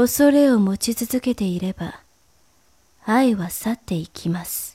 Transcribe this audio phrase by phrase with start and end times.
[0.00, 1.98] 恐れを持ち続けていれば
[3.04, 4.67] 愛は去っていきます。